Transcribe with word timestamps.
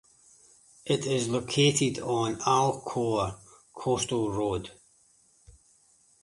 It 0.83 1.05
is 1.05 1.29
located 1.29 1.99
on 1.99 2.39
Al 2.47 2.81
Khor 2.81 3.37
Coastal 3.75 4.31
Road. 4.33 4.71